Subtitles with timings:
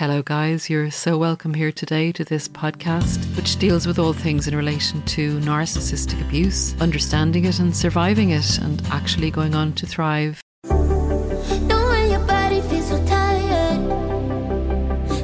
[0.00, 0.70] Hello, guys.
[0.70, 5.02] You're so welcome here today to this podcast, which deals with all things in relation
[5.02, 10.40] to narcissistic abuse, understanding it and surviving it, and actually going on to thrive.
[10.64, 13.90] Knowing your body feels so tired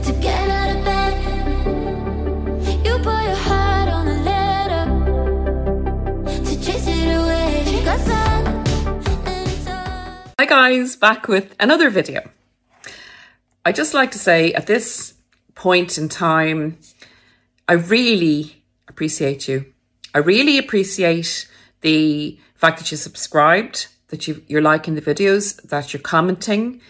[0.04, 1.14] to get out of bed.
[2.84, 4.84] You put your heart on a letter
[6.44, 7.82] to chase it away.
[7.82, 8.46] Got sun
[9.26, 10.34] and it's all.
[10.38, 12.28] Hi guys, back with another video.
[13.66, 15.14] I just like to say at this
[15.56, 16.78] point in time,
[17.66, 19.74] I really appreciate you.
[20.14, 21.50] I really appreciate
[21.80, 26.80] the fact that you subscribed, that you, you're liking the videos, that you're commenting,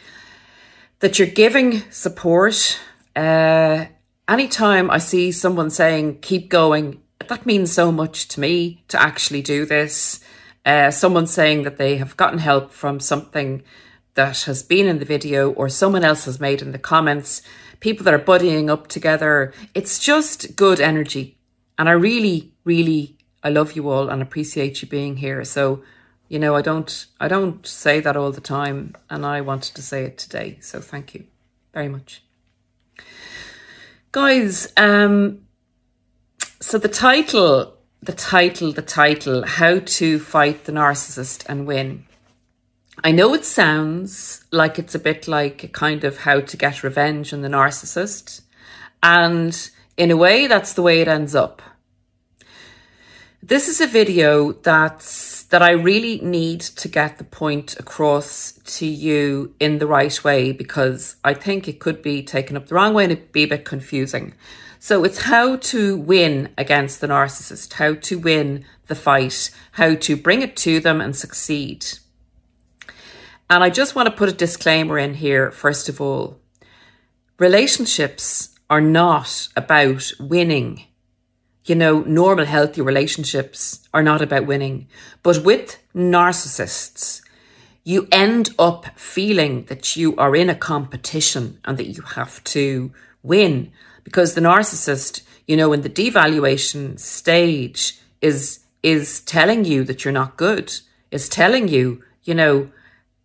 [0.99, 2.79] that you're giving support.
[3.17, 3.87] Uh,
[4.29, 9.41] anytime I see someone saying, keep going, that means so much to me to actually
[9.41, 10.21] do this.
[10.67, 13.63] Uh, someone saying that they have gotten help from something
[14.17, 17.43] that has been in the video or someone else has made in the comments,
[17.81, 19.53] people that are buddying up together.
[19.75, 21.39] It's just good energy.
[21.79, 25.45] And I really, really, I love you all and appreciate you being here.
[25.45, 25.83] So,
[26.29, 29.83] you know, I don't, I don't say that all the time and I wanted to
[29.83, 30.59] say it today.
[30.61, 31.27] So thank you
[31.73, 32.23] very much.
[34.13, 35.43] Guys, um,
[36.59, 42.07] so the title, the title, the title, How to Fight the Narcissist and Win.
[43.05, 46.83] I know it sounds like it's a bit like a kind of how to get
[46.83, 48.41] revenge on the narcissist.
[49.03, 51.63] And in a way, that's the way it ends up.
[53.43, 58.87] This is a video that's that I really need to get the point across to
[58.87, 62.95] you in the right way because I think it could be taken up the wrong
[62.95, 64.35] way and it'd be a bit confusing.
[64.81, 70.17] So it's how to win against the narcissist, how to win the fight, how to
[70.17, 71.87] bring it to them and succeed.
[73.49, 76.41] And I just want to put a disclaimer in here, first of all.
[77.39, 80.85] Relationships are not about winning.
[81.65, 84.89] You know, normal, healthy relationships are not about winning.
[85.23, 87.23] But with narcissists,
[87.85, 92.93] you end up feeling that you are in a competition and that you have to
[93.23, 93.71] win
[94.03, 100.13] because the narcissist, you know, in the devaluation stage is, is telling you that you're
[100.13, 100.73] not good,
[101.13, 102.71] is telling you, you know,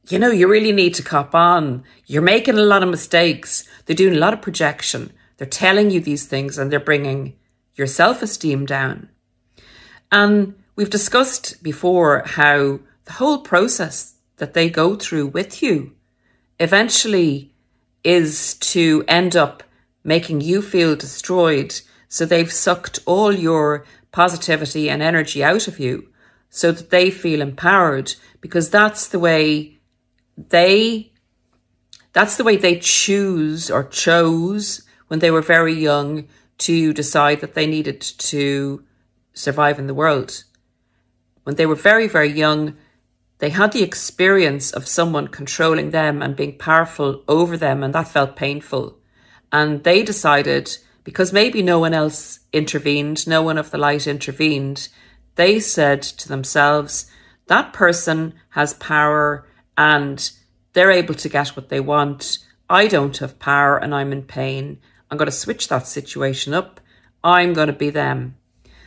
[0.10, 1.84] you know, you really need to cop on.
[2.06, 3.68] You're making a lot of mistakes.
[3.86, 5.14] They're doing a lot of projection.
[5.38, 7.36] They're telling you these things and they're bringing
[7.76, 9.10] your self esteem down.
[10.12, 15.96] And we've discussed before how the whole process that they go through with you
[16.60, 17.54] eventually
[18.04, 19.64] is to end up
[20.04, 21.80] making you feel destroyed.
[22.08, 26.10] So they've sucked all your positivity and energy out of you
[26.50, 29.80] so that they feel empowered because that's the way
[30.50, 31.12] they
[32.14, 37.54] that's the way they choose or chose when they were very young to decide that
[37.54, 38.84] they needed to
[39.34, 40.44] survive in the world.
[41.44, 42.78] When they were very, very young,
[43.40, 48.08] they had the experience of someone controlling them and being powerful over them, and that
[48.08, 49.00] felt painful.
[49.52, 54.90] And they decided, because maybe no one else intervened, no one of the light intervened,
[55.36, 57.10] they said to themselves,
[57.48, 59.48] that person has power
[59.82, 60.32] and
[60.74, 62.38] they're able to get what they want.
[62.70, 64.80] I don't have power and I'm in pain.
[65.10, 66.80] I'm going to switch that situation up.
[67.24, 68.36] I'm going to be them.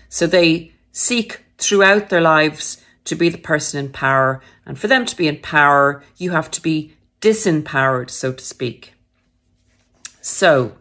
[0.09, 4.41] So they seek throughout their lives to be the person in power.
[4.65, 8.95] And for them to be in power, you have to be disempowered, so to speak.
[10.21, 10.77] So,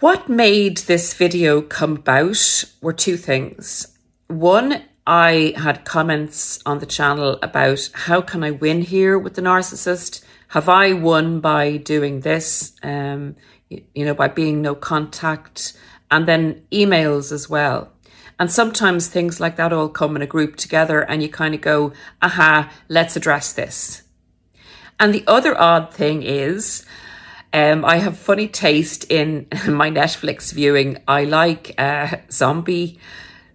[0.00, 3.86] what made this video come about were two things.
[4.28, 9.42] One I had comments on the channel about how can I win here with the
[9.42, 10.24] narcissist?
[10.48, 12.72] Have I won by doing this?
[12.82, 13.36] Um,
[13.68, 15.72] you, you know, by being no contact,
[16.10, 17.90] and then emails as well.
[18.38, 21.60] And sometimes things like that all come in a group together, and you kind of
[21.60, 24.02] go, "Aha, let's address this."
[25.00, 26.84] And the other odd thing is,
[27.52, 31.02] um, I have funny taste in my Netflix viewing.
[31.08, 33.00] I like uh, zombie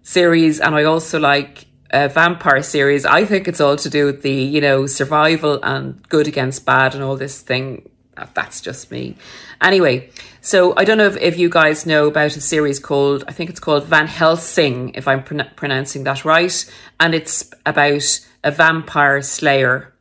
[0.08, 3.04] series and I also like a vampire series.
[3.04, 6.94] I think it's all to do with the, you know, survival and good against bad
[6.94, 7.90] and all this thing.
[8.34, 9.16] That's just me.
[9.60, 10.10] Anyway,
[10.40, 13.50] so I don't know if, if you guys know about a series called, I think
[13.50, 16.74] it's called Van Helsing, if I'm pron- pronouncing that right.
[16.98, 19.94] And it's about a vampire slayer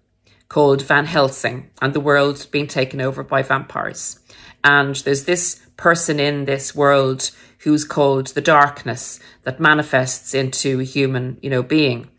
[0.47, 4.19] called Van Helsing and the world being taken over by vampires.
[4.63, 7.29] And there's this person in this world
[7.67, 12.09] who's called the darkness that manifests into human, you know, being.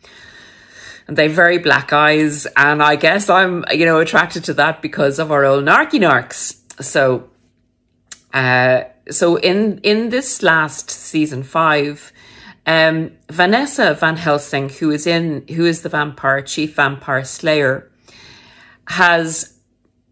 [1.06, 4.82] And they have very black eyes, and I guess I'm, you know, attracted to that
[4.82, 6.58] because of our old narky narks.
[6.82, 7.30] So,
[8.34, 12.12] uh, so in in this last season five,
[12.66, 17.90] um, Vanessa Van Helsing, who is in who is the vampire chief vampire slayer,
[18.86, 19.58] has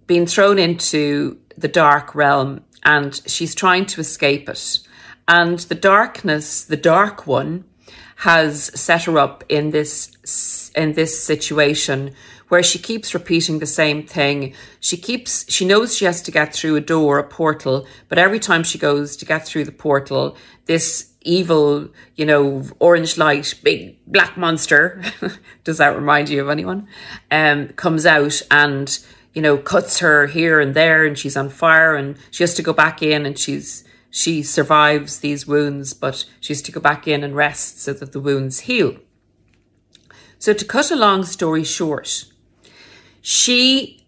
[0.06, 4.78] been thrown into the dark realm and she's trying to escape it.
[5.28, 7.64] And the darkness, the dark one,
[8.16, 12.14] has set her up in this in this situation
[12.48, 14.54] where she keeps repeating the same thing.
[14.80, 18.38] She keeps she knows she has to get through a door, a portal, but every
[18.38, 20.36] time she goes to get through the portal,
[20.66, 25.02] this evil, you know, orange light, big black monster,
[25.64, 26.86] does that remind you of anyone?
[27.30, 28.98] Um, comes out and
[29.34, 32.62] you know, cuts her here and there and she's on fire and she has to
[32.62, 33.84] go back in and she's
[34.16, 38.12] she survives these wounds, but she has to go back in and rest so that
[38.12, 38.96] the wounds heal.
[40.38, 42.24] So to cut a long story short,
[43.20, 44.06] she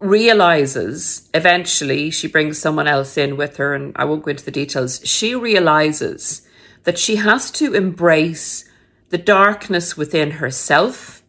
[0.00, 4.50] realizes eventually she brings someone else in with her and I won't go into the
[4.50, 5.00] details.
[5.04, 6.42] She realizes
[6.82, 8.68] that she has to embrace
[9.10, 11.22] the darkness within herself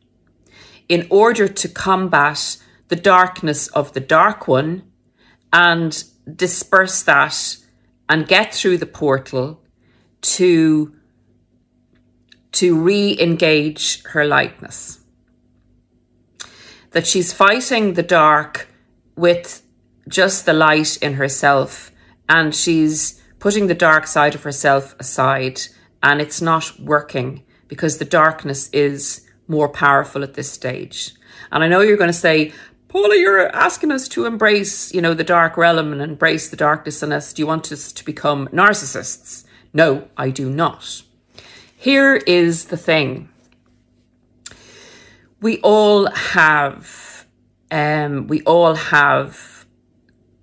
[0.90, 2.58] in order to combat
[2.88, 4.82] the darkness of the dark one
[5.52, 6.04] and
[6.36, 7.58] disperse that
[8.10, 9.62] and get through the portal
[10.22, 10.96] to
[12.54, 15.00] to re-engage her lightness.
[16.92, 18.68] That she's fighting the dark
[19.16, 19.64] with
[20.08, 21.92] just the light in herself
[22.30, 25.62] and she's putting the dark side of herself aside
[26.04, 31.14] and it's not working because the darkness is more powerful at this stage.
[31.52, 32.54] And I know you're going to say,
[32.94, 37.02] Paula, you're asking us to embrace, you know, the dark realm and embrace the darkness
[37.02, 37.34] in us.
[37.34, 39.46] Do you want us to become narcissists?
[39.74, 41.02] No, I do not.
[41.76, 43.30] Here is the thing.
[45.42, 47.26] We all have,
[47.72, 49.66] um, we all have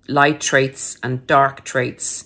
[0.09, 2.25] light traits and dark traits,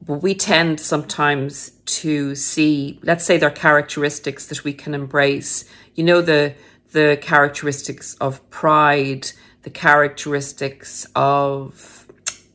[0.00, 5.66] but we tend sometimes to see, let's say, they're characteristics that we can embrace.
[5.96, 6.54] You know, the
[6.92, 9.30] the characteristics of pride,
[9.62, 12.06] the characteristics of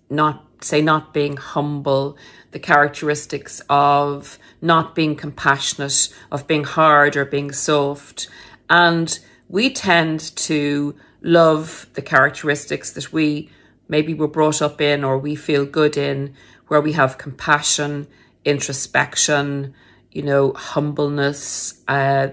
[0.09, 2.17] not, say, not being humble,
[2.51, 8.27] the characteristics of not being compassionate, of being hard or being soft.
[8.69, 9.17] And
[9.49, 13.49] we tend to love the characteristics that we
[13.87, 16.33] maybe were brought up in or we feel good in,
[16.67, 18.07] where we have compassion,
[18.43, 19.73] introspection,
[20.11, 22.29] you know, humbleness, uh,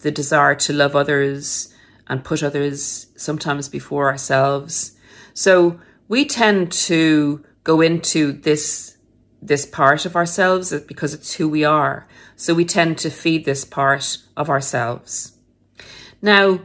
[0.00, 1.73] the desire to love others,
[2.08, 4.92] and put others sometimes before ourselves.
[5.32, 8.96] So we tend to go into this
[9.40, 12.08] this part of ourselves because it's who we are.
[12.34, 15.36] So we tend to feed this part of ourselves.
[16.22, 16.60] Now,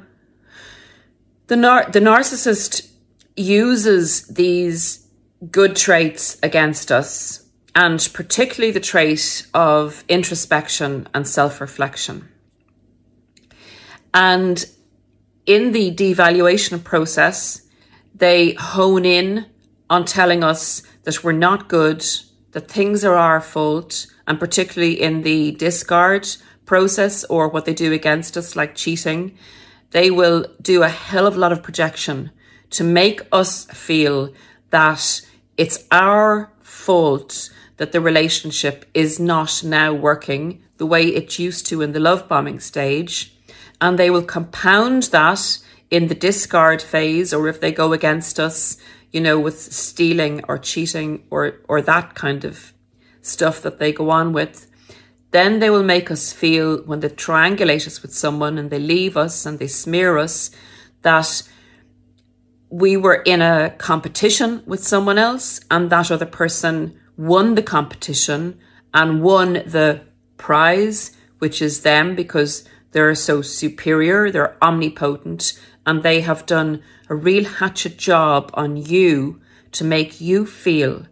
[1.47, 2.89] the nar- the narcissist
[3.35, 5.07] uses these
[5.51, 12.29] good traits against us, and particularly the trait of introspection and self reflection.
[14.13, 14.65] And
[15.49, 17.63] in the devaluation process,
[18.13, 19.47] they hone in
[19.89, 22.05] on telling us that we're not good,
[22.51, 26.27] that things are our fault, and particularly in the discard
[26.67, 29.35] process or what they do against us, like cheating,
[29.89, 32.29] they will do a hell of a lot of projection
[32.69, 34.31] to make us feel
[34.69, 35.19] that
[35.57, 41.81] it's our fault that the relationship is not now working the way it used to
[41.81, 43.35] in the love bombing stage
[43.81, 45.59] and they will compound that
[45.89, 48.77] in the discard phase or if they go against us
[49.11, 52.73] you know with stealing or cheating or or that kind of
[53.21, 54.67] stuff that they go on with
[55.31, 59.15] then they will make us feel when they triangulate us with someone and they leave
[59.15, 60.51] us and they smear us
[61.01, 61.43] that
[62.69, 68.59] we were in a competition with someone else and that other person won the competition
[68.93, 70.01] and won the
[70.37, 77.15] prize which is them because they're so superior, they're omnipotent, and they have done a
[77.15, 79.41] real hatchet job on you
[79.71, 81.05] to make you feel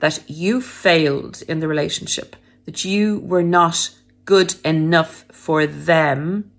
[0.00, 3.90] that you failed in the relationship, that you were not
[4.24, 6.50] good enough for them,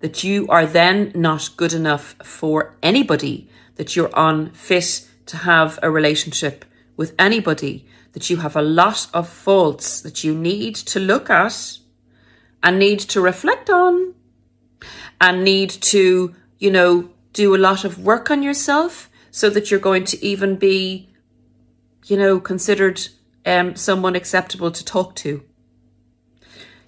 [0.00, 5.90] that you are then not good enough for anybody, that you're unfit to have a
[5.90, 6.64] relationship
[6.96, 11.78] with anybody, that you have a lot of faults that you need to look at
[12.64, 14.14] and need to reflect on
[15.20, 19.78] and need to, you know, do a lot of work on yourself so that you're
[19.78, 21.10] going to even be,
[22.06, 23.06] you know, considered
[23.44, 25.44] um, someone acceptable to talk to.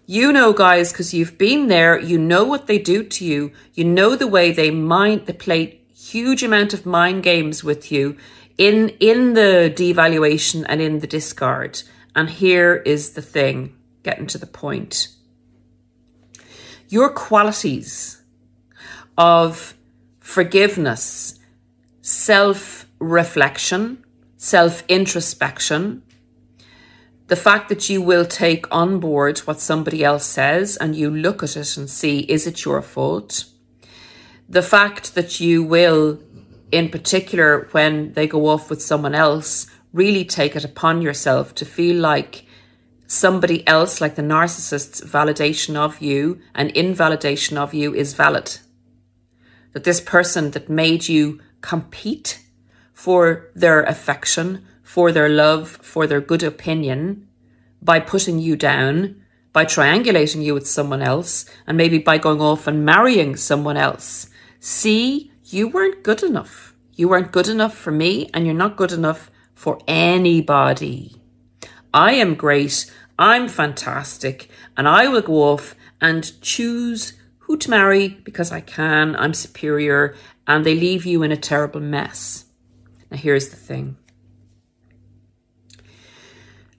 [0.07, 3.85] You know, guys, because you've been there, you know what they do to you, you
[3.85, 8.17] know the way they mind, they play huge amount of mind games with you
[8.57, 11.83] in in the devaluation and in the discard.
[12.15, 15.09] And here is the thing, getting to the point.
[16.89, 18.23] Your qualities
[19.19, 19.75] of
[20.21, 21.39] forgiveness,
[22.01, 24.05] self reflection,
[24.37, 26.03] self introspection,
[27.29, 31.43] the fact that you will take on board what somebody else says and you look
[31.43, 33.47] at it and see, is it your fault?
[34.49, 36.21] The fact that you will,
[36.71, 41.65] in particular, when they go off with someone else, really take it upon yourself to
[41.65, 42.46] feel like
[43.07, 48.59] somebody else, like the narcissist's validation of you and invalidation of you, is valid.
[49.73, 52.43] That this person that made you compete
[52.93, 57.29] for their affection, for their love, for their good opinion,
[57.83, 59.23] by putting you down,
[59.53, 64.29] by triangulating you with someone else, and maybe by going off and marrying someone else.
[64.61, 66.75] See, you weren't good enough.
[66.95, 71.21] You weren't good enough for me, and you're not good enough for anybody.
[71.97, 78.09] I am great, I'm fantastic, and I will go off and choose who to marry
[78.09, 80.15] because I can, I'm superior,
[80.47, 82.45] and they leave you in a terrible mess.
[83.11, 83.97] Now, here's the thing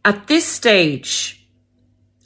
[0.05, 1.49] at this stage,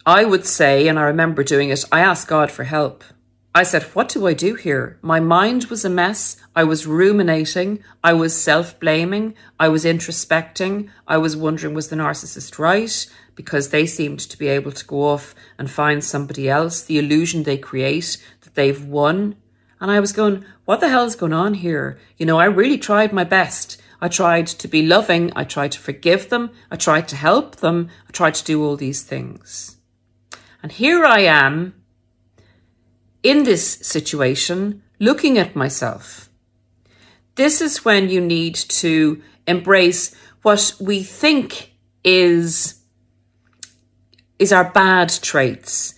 [0.06, 3.06] I would say, and I remember doing it, I asked God for help.
[3.54, 4.98] I said, What do I do here?
[5.02, 6.38] My mind was a mess.
[6.56, 7.84] I was ruminating.
[8.02, 9.36] I was self blaming.
[9.60, 10.90] I was introspecting.
[11.06, 13.08] I was wondering, was the narcissist right?
[13.36, 17.44] Because they seemed to be able to go off and find somebody else, the illusion
[17.44, 19.36] they create that they've won.
[19.82, 22.00] And I was going, What the hell is going on here?
[22.18, 23.82] You know, I really tried my best.
[24.00, 25.32] I tried to be loving.
[25.36, 26.52] I tried to forgive them.
[26.72, 27.90] I tried to help them.
[28.08, 29.78] I tried to do all these things.
[30.64, 31.81] And here I am
[33.24, 36.30] in this situation looking at myself.
[37.36, 41.74] This is when you need to embrace what we think
[42.04, 42.82] is,
[44.40, 45.96] is our bad traits,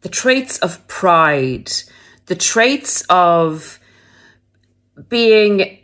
[0.00, 1.70] the traits of pride,
[2.26, 3.78] the traits of
[5.08, 5.78] being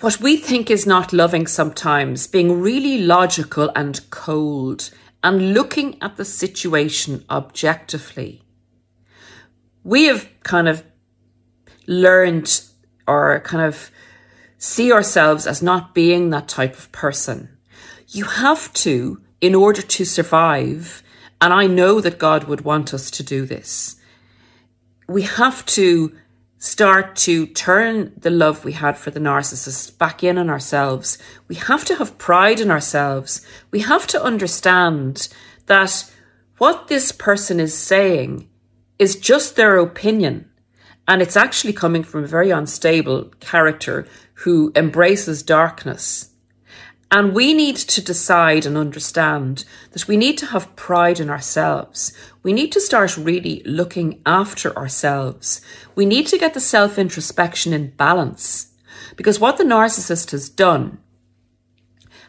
[0.00, 4.90] what we think is not loving sometimes, being really logical and cold
[5.22, 8.42] and looking at the situation objectively.
[9.84, 10.84] We have kind of
[11.86, 12.62] learned
[13.06, 13.90] or kind of
[14.58, 17.48] see ourselves as not being that type of person.
[18.08, 21.02] You have to, in order to survive,
[21.40, 23.96] and I know that God would want us to do this,
[25.08, 26.14] we have to
[26.58, 31.16] start to turn the love we had for the narcissist back in on ourselves.
[31.48, 33.40] We have to have pride in ourselves.
[33.70, 35.28] We have to understand
[35.66, 36.12] that
[36.58, 38.49] what this person is saying
[39.00, 40.48] is just their opinion.
[41.08, 46.30] And it's actually coming from a very unstable character who embraces darkness.
[47.10, 52.12] And we need to decide and understand that we need to have pride in ourselves.
[52.44, 55.60] We need to start really looking after ourselves.
[55.96, 58.68] We need to get the self introspection in balance.
[59.16, 60.98] Because what the narcissist has done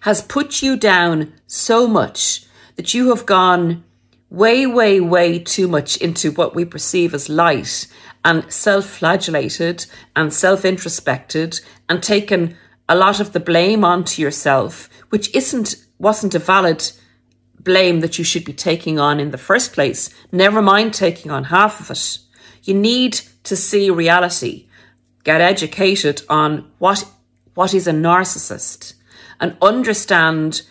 [0.02, 3.84] has put you down so much that you have gone
[4.32, 7.86] way, way, way too much into what we perceive as light
[8.26, 9.86] and self flagellated
[10.16, 12.58] and self introspected and taken
[12.90, 16.92] a lot of the blame onto yourself, which isn't wasn't a valid
[17.60, 20.10] blame that you should be taking on in the first place.
[20.32, 22.18] Never mind taking on half of it.
[22.64, 24.68] You need to see reality,
[25.24, 27.06] get educated on what
[27.54, 28.94] what is a narcissist,
[29.42, 30.62] and understand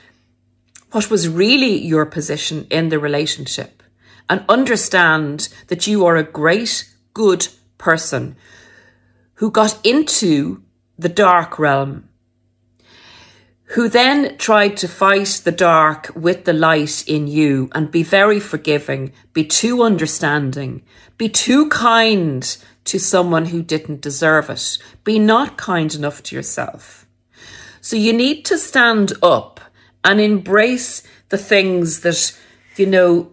[0.93, 3.83] what was really your position in the relationship,
[4.29, 8.37] and understand that you are a great, good person
[9.35, 10.63] who got into
[10.99, 12.11] the dark realm
[13.71, 18.41] who then tried to fight the dark with the light in you and be very
[18.41, 20.83] forgiving, be too understanding,
[21.17, 27.07] be too kind to someone who didn't deserve it, be not kind enough to yourself.
[27.81, 29.61] So you need to stand up
[30.05, 32.39] and embrace the things that,
[32.77, 33.33] you know,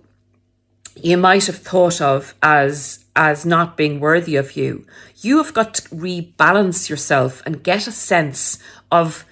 [0.95, 4.85] you might have thought of as as not being worthy of you.
[5.21, 8.59] You have got to rebalance yourself and get a sense
[8.91, 9.25] of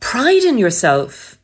[0.00, 1.38] pride in yourself.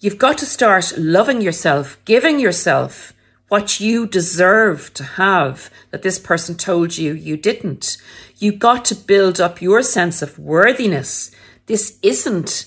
[0.00, 3.12] You've got to start loving yourself, giving yourself
[3.46, 7.96] what you deserve to have that this person told you you didn't.
[8.38, 11.30] You got to build up your sense of worthiness.
[11.66, 12.66] This isn't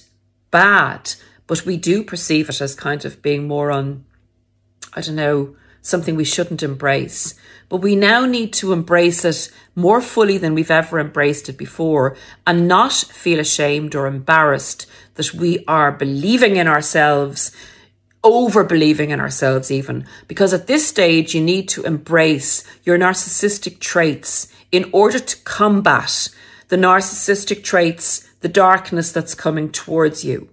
[0.49, 1.13] bad,
[1.51, 4.05] but we do perceive it as kind of being more on,
[4.93, 7.33] I don't know, something we shouldn't embrace.
[7.67, 12.15] But we now need to embrace it more fully than we've ever embraced it before
[12.47, 17.51] and not feel ashamed or embarrassed that we are believing in ourselves,
[18.23, 20.05] over believing in ourselves, even.
[20.29, 26.29] Because at this stage, you need to embrace your narcissistic traits in order to combat
[26.69, 30.47] the narcissistic traits, the darkness that's coming towards you.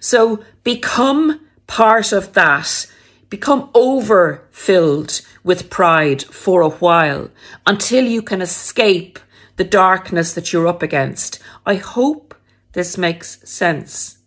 [0.00, 2.86] So become part of that
[3.30, 7.30] become overfilled with pride for a while
[7.66, 9.18] until you can escape
[9.56, 11.38] the darkness that you're up against.
[11.66, 12.34] I hope
[12.72, 14.18] this makes sense.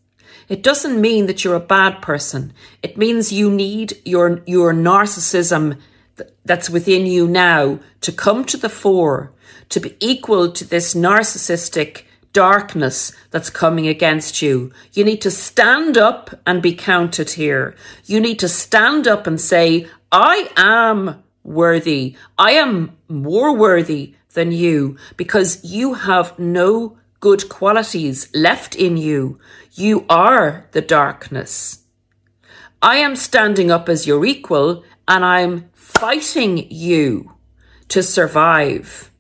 [0.50, 2.54] It doesn't mean that you're a bad person.
[2.84, 5.80] It means you need your, your narcissism
[6.44, 9.32] that's within you now to come to the fore,
[9.70, 14.72] to be equal to this narcissistic darkness that's coming against you.
[14.94, 17.76] You need to stand up and be counted here.
[18.06, 22.16] You need to stand up and say, I am worthy.
[22.38, 29.40] I am more worthy than you because you have no good qualities left in you.
[29.74, 31.84] You are the darkness.
[32.82, 37.34] I am standing up as your equal and I'm fighting you
[37.90, 39.11] to survive.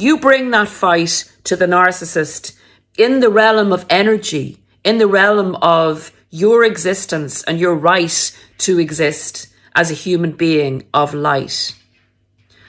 [0.00, 2.56] You bring that fight to the narcissist
[2.96, 8.78] in the realm of energy, in the realm of your existence and your right to
[8.78, 11.74] exist as a human being of light.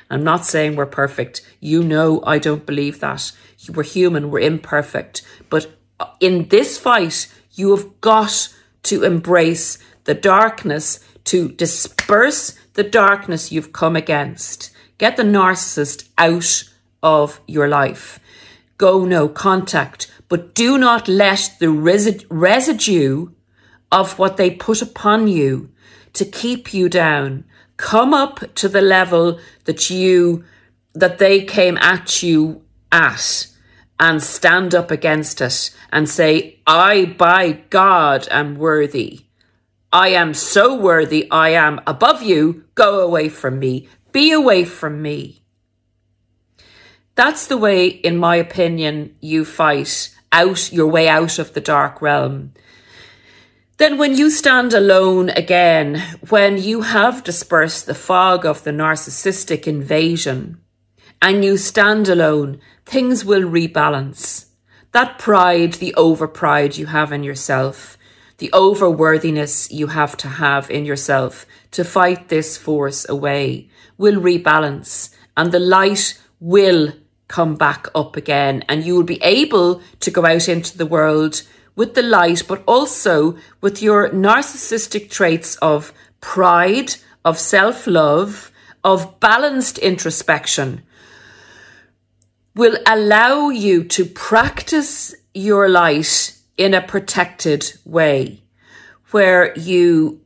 [0.10, 1.46] I'm not saying we're perfect.
[1.60, 3.32] You know, I don't believe that.
[3.72, 5.22] We're human, we're imperfect.
[5.52, 5.68] But
[6.20, 8.50] in this fight, you have got
[8.84, 14.72] to embrace the darkness, to disperse the darkness you've come against.
[14.98, 16.64] Get the narcissist out
[17.04, 18.20] of your life.
[18.78, 23.30] Go no contact, but do not let the resi- residue
[23.92, 25.70] of what they put upon you
[26.14, 27.44] to keep you down
[27.78, 30.44] come up to the level that you
[30.94, 33.48] that they came at you at
[34.00, 39.22] and stand up against it and say i by god am worthy.
[39.92, 41.30] I am so worthy.
[41.32, 42.66] I am above you.
[42.76, 43.88] Go away from me.
[44.12, 45.39] Be away from me
[47.20, 52.02] that's the way, in my opinion, you fight out your way out of the dark
[52.02, 52.54] realm.
[53.76, 59.68] Then, when you stand alone again, when you have dispersed the fog of the narcissistic
[59.68, 60.62] invasion,
[61.22, 64.46] and you stand alone, things will rebalance.
[64.94, 67.98] That pride, the over pride you have in yourself,
[68.38, 74.22] the over worthiness you have to have in yourself to fight this force away, will
[74.22, 76.94] rebalance, and the light will
[77.30, 81.44] come back up again and you will be able to go out into the world
[81.78, 88.52] with the light, but also with your narcissistic traits of pride, of self love,
[88.84, 90.84] of balanced introspection
[92.56, 98.42] will allow you to practice your light in a protected way
[99.12, 100.20] where you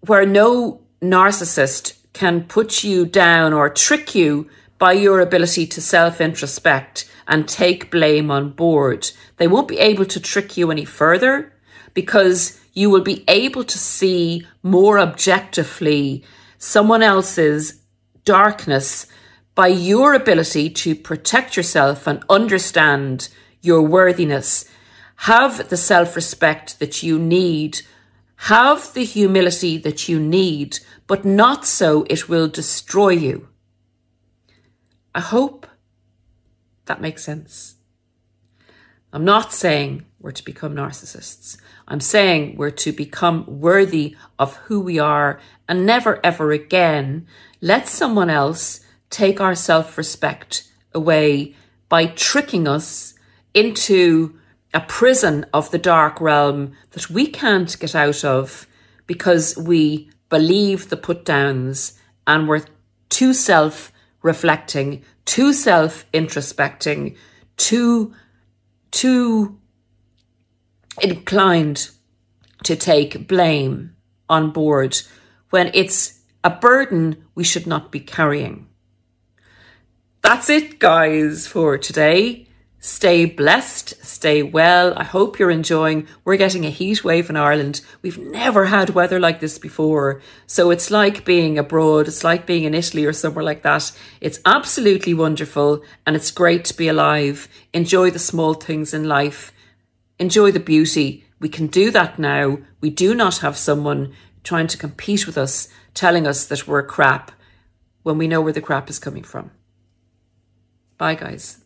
[0.00, 6.20] where no narcissist can put you down or trick you by your ability to self
[6.20, 9.10] introspect and take blame on board.
[9.36, 11.52] They won't be able to trick you any further
[11.94, 16.24] because you will be able to see more objectively
[16.58, 17.80] someone else's
[18.24, 19.06] darkness
[19.54, 23.28] by your ability to protect yourself and understand
[23.62, 24.66] your worthiness.
[25.20, 27.80] Have the self respect that you need.
[28.50, 33.48] Have the humility that you need, but not so it will destroy you.
[35.16, 35.66] I hope
[36.84, 37.76] that makes sense.
[39.14, 41.56] I'm not saying we're to become narcissists.
[41.88, 47.26] I'm saying we're to become worthy of who we are and never ever again
[47.62, 51.54] let someone else take our self respect away
[51.88, 53.14] by tricking us
[53.54, 54.38] into
[54.74, 58.66] a prison of the dark realm that we can't get out of
[59.06, 62.66] because we believe the put downs and we're
[63.08, 63.92] too self
[64.26, 67.16] reflecting, too self introspecting,
[67.56, 68.12] too,
[68.90, 69.58] too
[71.00, 71.90] inclined
[72.64, 73.94] to take blame
[74.28, 74.98] on board
[75.50, 78.66] when it's a burden we should not be carrying.
[80.22, 82.45] That's it, guys, for today.
[82.78, 84.92] Stay blessed, stay well.
[84.96, 86.06] I hope you're enjoying.
[86.24, 87.80] We're getting a heat wave in Ireland.
[88.02, 90.20] We've never had weather like this before.
[90.46, 92.06] So it's like being abroad.
[92.06, 93.90] It's like being in Italy or somewhere like that.
[94.20, 97.48] It's absolutely wonderful and it's great to be alive.
[97.72, 99.52] Enjoy the small things in life.
[100.18, 101.24] Enjoy the beauty.
[101.40, 102.58] We can do that now.
[102.80, 107.32] We do not have someone trying to compete with us, telling us that we're crap
[108.04, 109.50] when we know where the crap is coming from.
[110.98, 111.65] Bye, guys.